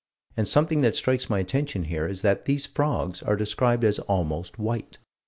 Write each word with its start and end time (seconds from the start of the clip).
And 0.35 0.47
something 0.47 0.81
that 0.81 0.95
strikes 0.95 1.29
my 1.29 1.37
attention 1.39 1.83
here 1.83 2.07
is 2.07 2.23
that 2.23 2.45
these 2.45 2.65
frogs 2.65 3.21
are 3.21 3.35
described 3.35 3.83
as 3.83 3.99
almost 3.99 4.57
white. 4.57 4.97